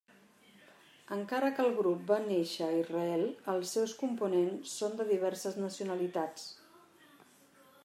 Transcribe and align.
Encara 1.15 1.51
que 1.59 1.65
el 1.65 1.75
grup 1.81 2.07
va 2.11 2.17
néixer 2.23 2.63
a 2.69 2.79
Israel 2.79 3.27
els 3.55 3.75
seus 3.77 3.95
components 4.01 4.73
són 4.81 4.99
de 5.03 5.09
diverses 5.13 5.63
nacionalitats. 5.67 6.51